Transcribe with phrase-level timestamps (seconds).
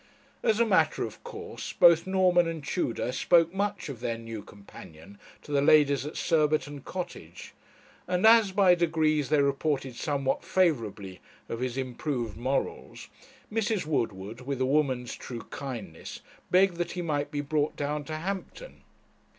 [0.41, 5.19] As a matter of course, both Norman and Tudor spoke much of their new companion
[5.43, 7.53] to the ladies at Surbiton Cottage,
[8.07, 13.09] and as by degrees they reported somewhat favourably of his improved morals,
[13.53, 13.85] Mrs.
[13.85, 18.81] Woodward, with a woman's true kindness, begged that he might be brought down to Hampton.